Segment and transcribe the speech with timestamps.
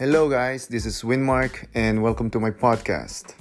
[0.00, 3.36] Hello, guys, this is Winmark, and welcome to my podcast.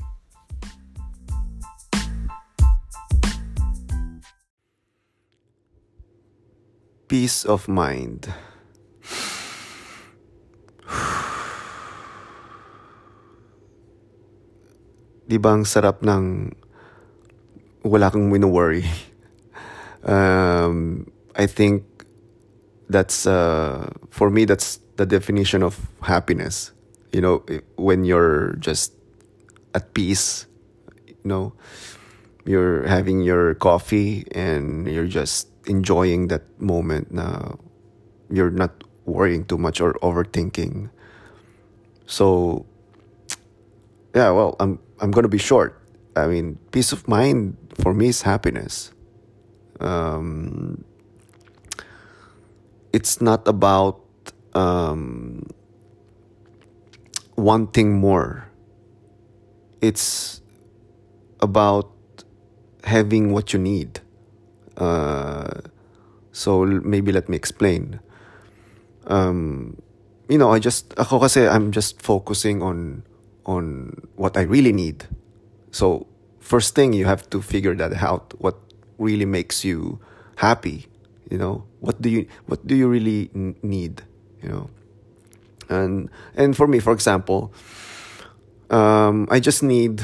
[7.07, 8.27] Peace of mind.
[15.31, 16.51] Di ba ang sarap ng
[17.87, 18.83] wala kang wino-worry?
[20.03, 21.07] um,
[21.39, 21.87] I think
[22.89, 26.71] that's, uh, for me, that's the definition of happiness.
[27.13, 27.43] You know,
[27.77, 28.93] when you're just
[29.73, 30.45] at peace,
[31.07, 31.53] you know,
[32.45, 37.59] you're having your coffee and you're just enjoying that moment now
[38.29, 40.89] you're not worrying too much or overthinking.
[42.05, 42.65] So
[44.15, 45.81] yeah well i'm i'm going to be short.
[46.15, 48.91] I mean peace of mind for me is happiness.
[49.79, 50.83] Um,
[52.93, 54.01] it's not about
[54.53, 55.45] um,
[57.35, 58.49] wanting more
[59.81, 60.41] it's
[61.39, 61.91] about
[62.83, 64.01] having what you need
[64.79, 65.61] uh,
[66.31, 67.99] so maybe let me explain.
[69.07, 69.75] Um,
[70.29, 73.03] you know, I just ako kasi I'm just focusing on
[73.43, 75.03] on what I really need.
[75.71, 76.07] So
[76.39, 78.33] first thing you have to figure that out.
[78.39, 78.55] What
[78.97, 79.99] really makes you
[80.39, 80.87] happy?
[81.29, 83.29] You know, what do you what do you really
[83.61, 84.03] need?
[84.41, 84.69] You know,
[85.69, 87.53] and and for me, for example,
[88.69, 90.01] um, I just need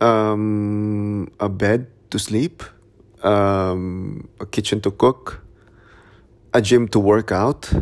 [0.00, 2.62] um, a bed to sleep
[3.22, 5.42] um, a kitchen to cook,
[6.52, 7.72] a gym to work out,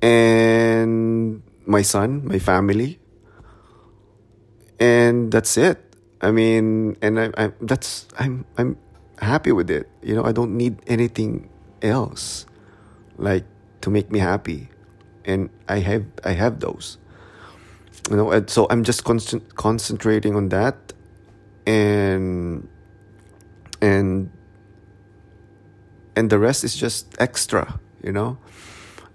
[0.00, 2.98] and my son, my family,
[4.78, 5.82] and that's it.
[6.20, 8.78] I mean, and I, I that's I'm I'm
[9.20, 9.88] happy with it.
[10.02, 11.50] You know, I don't need anything
[11.82, 12.46] else,
[13.18, 13.44] like
[13.82, 14.68] to make me happy,
[15.24, 16.98] and I have I have those.
[18.10, 20.76] You know, and so I'm just constant concentrating on that,
[21.66, 22.68] and
[23.82, 24.30] and
[26.14, 28.38] and the rest is just extra you know?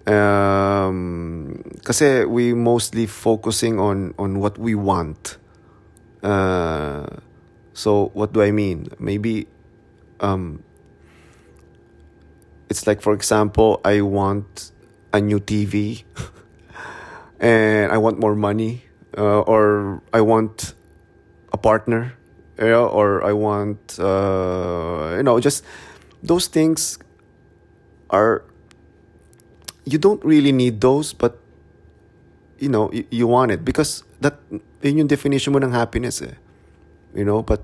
[0.04, 5.38] Um kasi we mostly focusing on on what we want.
[6.22, 7.06] Uh
[7.72, 8.90] so what do i mean?
[8.98, 9.46] Maybe
[10.20, 10.62] um
[12.72, 14.72] it's like for example i want
[15.12, 16.08] a new tv
[17.40, 18.88] and i want more money
[19.20, 20.72] uh, or i want
[21.52, 22.16] a partner
[22.58, 25.64] you know, or I want, uh, you know, just
[26.22, 26.98] those things
[28.10, 28.44] are,
[29.84, 31.38] you don't really need those, but,
[32.58, 34.38] you know, you, you want it because that,
[34.82, 36.34] in yung definition mo happiness eh.
[37.14, 37.62] You know, but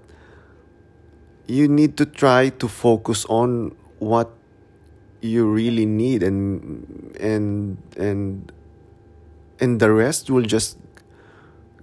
[1.47, 4.31] you need to try to focus on what
[5.21, 8.53] you really need and and and
[9.61, 10.79] and the rest will just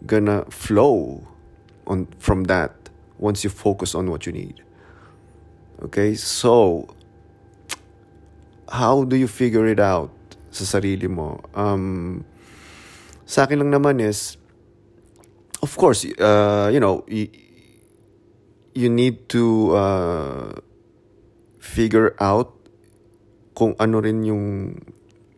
[0.05, 1.27] gonna flow
[1.87, 2.71] on from that
[3.17, 4.63] once you focus on what you need.
[5.83, 6.87] Okay, so
[8.69, 10.11] how do you figure it out
[10.51, 11.43] sa sarili mo?
[11.53, 12.23] Um,
[13.25, 14.37] sa akin lang naman is,
[15.61, 17.27] of course, uh, you know, you,
[18.73, 20.51] you need to uh,
[21.59, 22.55] figure out
[23.55, 24.45] kung ano rin yung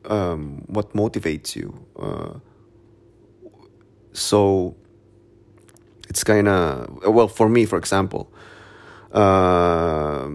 [0.09, 1.72] um, what motivates you.
[1.95, 2.41] Uh,
[4.11, 4.75] so,
[6.09, 8.31] it's kind of well for me for example
[9.13, 10.27] uh,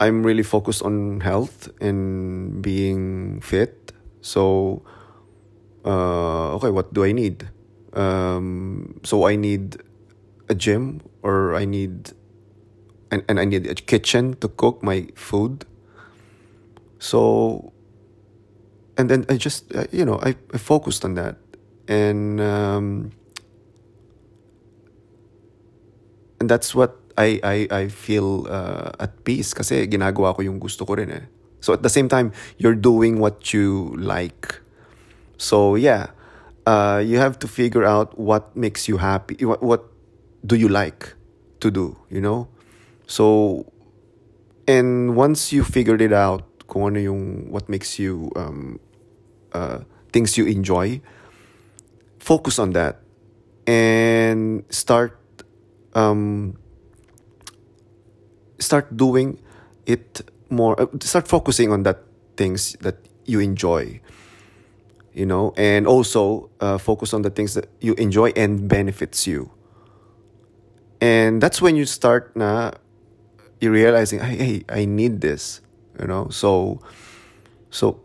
[0.00, 4.82] i'm really focused on health and being fit so
[5.84, 7.48] uh, okay what do i need
[7.94, 9.76] um, so i need
[10.48, 12.12] a gym or i need
[13.10, 15.64] and, and i need a kitchen to cook my food
[17.00, 17.72] so
[19.00, 21.40] and then i just uh, you know I, I focused on that
[21.90, 23.10] and um,
[26.38, 30.86] and that's what I I I feel uh, at peace kasi ginagawa ko yung gusto
[30.86, 31.24] ko rin eh.
[31.60, 34.62] So at the same time, you're doing what you like.
[35.36, 36.16] So yeah,
[36.64, 39.36] uh, you have to figure out what makes you happy.
[39.44, 39.82] What what
[40.46, 41.12] do you like
[41.60, 42.00] to do?
[42.08, 42.48] You know,
[43.04, 43.66] so
[44.64, 48.78] and once you figured it out, kung ano yung what makes you um,
[49.52, 49.82] uh,
[50.14, 51.02] things you enjoy,
[52.22, 53.02] focus on that
[53.66, 55.18] and start
[55.98, 56.54] um,
[58.62, 59.42] start doing
[59.84, 62.06] it more uh, start focusing on that
[62.38, 62.96] things that
[63.26, 64.00] you enjoy
[65.12, 69.50] you know and also uh, focus on the things that you enjoy and benefits you.
[71.00, 72.72] And that's when you start na
[73.60, 75.60] you realizing hey, hey i need this
[75.98, 76.80] you know so
[77.70, 78.00] so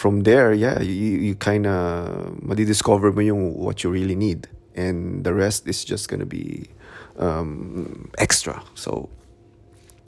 [0.00, 4.48] from there, yeah, you, you kind of discover yung what you really need.
[4.74, 6.70] And the rest is just gonna be
[7.18, 8.62] um, extra.
[8.74, 9.10] So,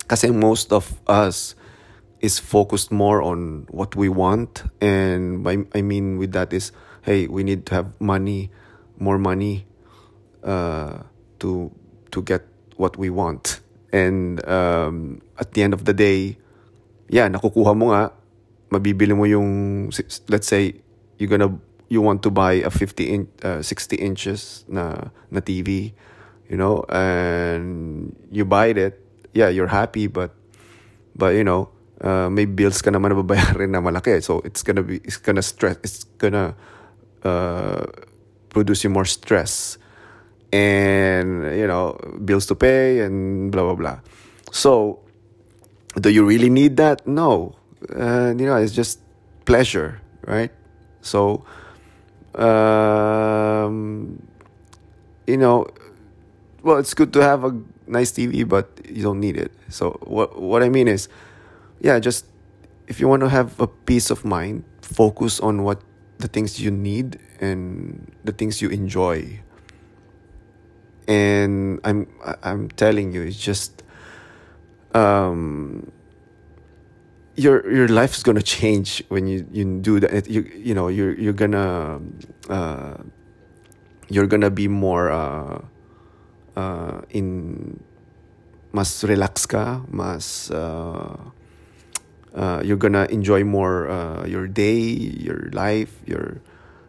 [0.09, 1.55] kasi most of us
[2.21, 4.65] is focused more on what we want.
[4.81, 6.73] And I, I mean with that is,
[7.03, 8.51] hey, we need to have money,
[8.99, 9.67] more money
[10.43, 11.03] uh,
[11.41, 11.71] to,
[12.13, 13.61] to get what we want.
[13.93, 16.39] And um, at the end of the day,
[17.13, 18.09] yeah, nakukuha mo nga,
[18.73, 19.93] mabibili mo yung,
[20.33, 20.81] let's say,
[21.21, 21.53] you're gonna,
[21.93, 25.93] you want to buy a 50 inch, uh, 60 inches na, na TV,
[26.49, 28.97] you know, and you buy it,
[29.37, 30.33] yeah, you're happy, but,
[31.15, 31.69] but you know,
[32.01, 34.25] uh, may bills ka naman na babayarin na malaki.
[34.25, 36.57] So it's gonna be, it's gonna stress, it's gonna
[37.23, 37.87] uh,
[38.49, 39.79] produce you more stress.
[40.53, 43.99] And you know bills to pay and blah blah blah.
[44.53, 45.02] So
[46.01, 47.07] do you really need that?
[47.07, 47.57] No.
[47.89, 49.01] Uh, you know it's just
[49.45, 50.51] pleasure right?
[51.01, 51.45] So
[52.35, 54.23] um,
[55.27, 55.67] you know
[56.63, 59.53] well it's good to have a nice tv but you don't need it.
[59.69, 61.09] So what what i mean is
[61.81, 62.27] yeah just
[62.87, 65.81] if you want to have a peace of mind focus on what
[66.19, 69.41] the things you need and the things you enjoy.
[71.09, 72.07] And I'm
[72.43, 73.83] I'm telling you, it's just
[74.95, 75.91] um,
[77.37, 80.29] your your life is gonna change when you you do that.
[80.29, 82.01] You you know you're you're gonna
[82.49, 82.97] uh,
[84.09, 85.61] you're gonna be more uh,
[86.57, 87.81] uh, in
[88.73, 91.17] mas relax ka, mas uh,
[92.35, 96.41] uh, you're gonna enjoy more uh, your day, your life, your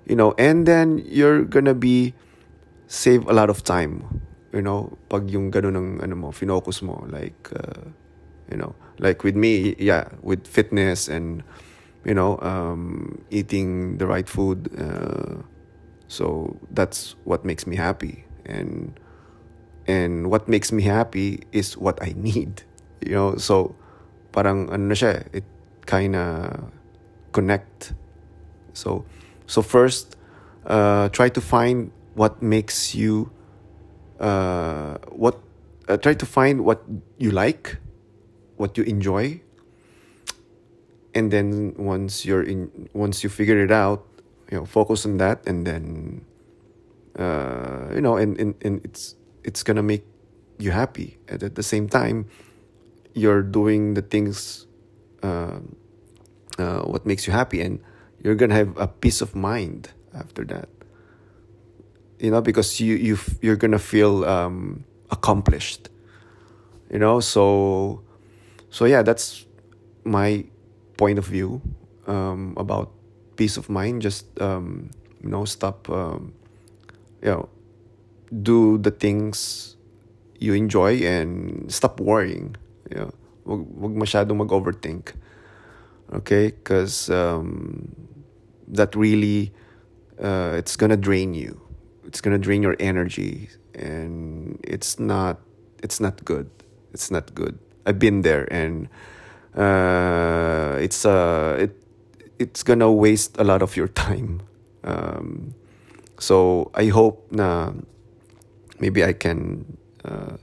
[0.05, 2.13] you know, and then you're gonna be
[2.87, 4.21] save a lot of time.
[4.53, 7.03] You know, pag yung ganun ng ano mo, focus mo.
[7.09, 7.89] Like, uh,
[8.49, 11.43] you know, like with me, yeah, with fitness and,
[12.05, 14.69] you know, um, eating the right food.
[14.77, 15.41] Uh,
[16.07, 18.25] so that's what makes me happy.
[18.45, 18.93] And,
[19.87, 22.61] and what makes me happy is what I need.
[23.01, 23.75] You know, so
[24.31, 25.43] parang ano siya, it
[25.85, 26.71] kind of
[27.31, 27.93] connect.
[28.73, 29.05] So,
[29.47, 30.15] so first,
[30.65, 33.31] uh, try to find what makes you
[34.23, 35.35] uh, what
[35.91, 36.81] uh, try to find what
[37.19, 37.77] you like
[38.55, 39.41] what you enjoy
[41.13, 44.07] and then once you're in once you figure it out
[44.49, 46.23] you know focus on that and then
[47.19, 50.05] uh, you know and, and, and it's it's gonna make
[50.57, 51.17] you happy.
[51.27, 52.27] And at the same time
[53.13, 54.65] you're doing the things
[55.21, 55.59] uh,
[56.57, 57.79] uh, what makes you happy and
[58.23, 60.69] you're gonna have a peace of mind after that
[62.23, 65.89] you know because you you you're gonna feel um, accomplished
[66.91, 67.19] you know?
[67.19, 68.01] So
[68.69, 69.45] so yeah that's
[70.05, 70.45] my
[70.97, 71.61] point of view
[72.07, 72.91] um, about
[73.35, 74.01] peace of mind.
[74.01, 74.89] Just um,
[75.21, 76.33] you know stop um,
[77.21, 77.49] you know
[78.41, 79.75] do the things
[80.39, 82.55] you enjoy and stop worrying
[82.89, 83.11] you know?
[83.45, 85.13] Wag, wag masyadong mag-overthink
[86.13, 86.51] okay?
[86.51, 87.87] Because um,
[88.67, 89.51] that really
[90.19, 91.62] uh, it's gonna drain you
[92.13, 95.41] it's gonna drain your energy and it's not
[95.81, 96.47] it's not good.
[96.93, 97.57] It's not good.
[97.89, 98.87] I've been there and
[99.57, 101.73] uh, it's uh it
[102.37, 104.45] it's gonna waste a lot of your time.
[104.83, 105.55] Um,
[106.23, 107.75] so i hope na
[108.79, 109.65] maybe i can
[110.07, 110.39] uh,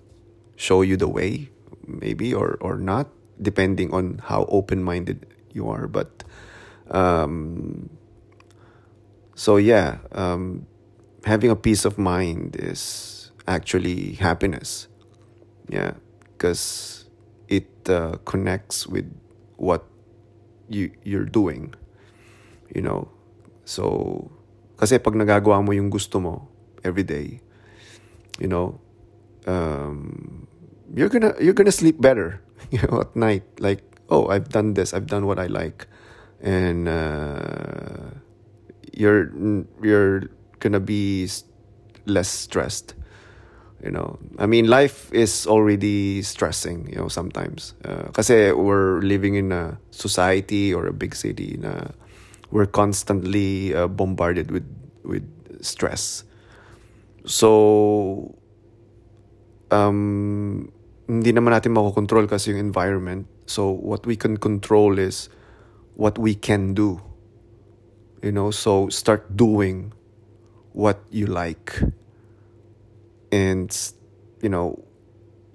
[0.57, 1.49] show you the way
[1.87, 3.09] maybe or or not
[3.41, 5.25] depending on how open-minded
[5.57, 6.23] you are but
[6.91, 7.89] um,
[9.35, 10.67] so yeah um,
[11.25, 14.89] having a peace of mind is actually happiness.
[15.69, 15.95] Yeah,
[16.35, 17.07] because
[17.49, 19.07] it uh, connects with
[19.57, 19.85] what
[20.69, 21.75] you you're doing.
[22.75, 23.11] You know,
[23.65, 24.31] so
[24.79, 26.49] kasi pag nagagawa mo yung gusto mo
[26.83, 27.43] every day,
[28.39, 28.81] you know,
[29.47, 30.47] um,
[30.95, 32.41] you're gonna you're gonna sleep better.
[32.71, 35.91] You know, at night, like oh, I've done this, I've done what I like,
[36.39, 38.15] and uh,
[38.95, 39.33] you're
[39.83, 41.29] you're gonna be
[42.07, 42.95] less stressed
[43.83, 44.19] you know?
[44.39, 47.75] I mean life is already stressing you know sometimes.
[47.85, 48.13] Uh,
[48.55, 51.89] we're living in a society or a big city na
[52.51, 54.69] we're constantly uh, bombarded with
[55.05, 55.25] with
[55.65, 56.25] stress.
[57.25, 58.35] So
[59.71, 60.73] um
[61.09, 63.27] hindi naman natin makokontrol kasi yung environment.
[63.47, 65.29] So what we can control is
[65.97, 67.01] what we can do
[68.23, 68.51] you know?
[68.53, 69.93] So start doing
[70.73, 71.81] what you like
[73.33, 73.93] and
[74.43, 74.83] you know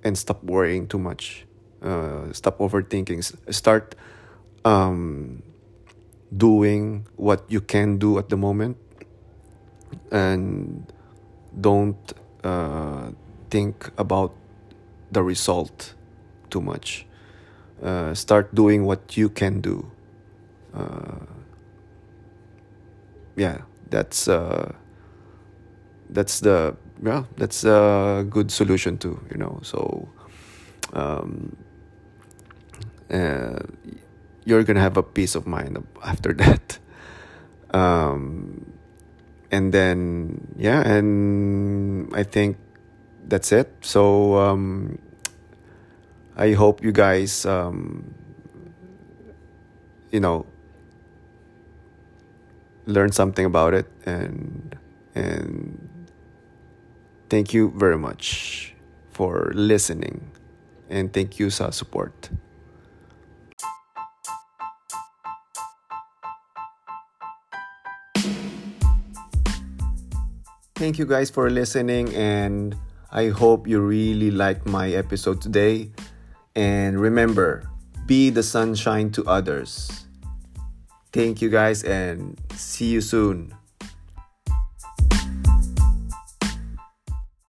[0.04, 1.46] and stop worrying too much
[1.82, 3.96] uh, stop overthinking start
[4.64, 5.42] um,
[6.36, 8.78] doing what you can do at the moment
[10.12, 10.92] and
[11.60, 13.12] don't uh,
[13.50, 14.34] think about
[15.12, 15.94] the result
[16.50, 17.06] too much.
[17.82, 19.92] Uh, start doing what you can do.
[20.74, 21.26] Uh,
[23.36, 24.72] yeah, that's uh,
[26.16, 29.20] that's the yeah that's a good solution too.
[29.30, 30.10] You know, so
[30.94, 31.56] um,
[33.12, 33.60] uh,
[34.46, 36.80] you're gonna have a peace of mind after that.
[37.72, 38.66] Um,
[39.52, 42.58] and then yeah, and I think
[43.28, 43.72] that's it.
[43.82, 44.98] So um,
[46.38, 48.14] I hope you guys, um,
[50.12, 50.46] you know,
[52.86, 54.76] learn something about it, and
[55.14, 55.90] and
[57.30, 58.74] thank you very much
[59.12, 60.22] for listening,
[60.90, 62.30] and thank you for support.
[70.76, 72.76] Thank you guys for listening, and
[73.10, 75.92] I hope you really liked my episode today.
[76.54, 77.64] And remember,
[78.06, 80.06] be the sunshine to others.
[81.14, 83.56] Thank you guys, and see you soon.